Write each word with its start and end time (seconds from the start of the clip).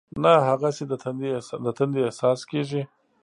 نه 0.23 0.33
هغسې 0.47 0.83
د 1.65 1.69
تندې 1.77 1.99
احساس 2.05 2.39
کېږي. 2.51 2.81